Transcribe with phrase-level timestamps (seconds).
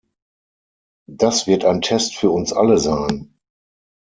[1.11, 3.37] Das wird ein Test für uns alle sein.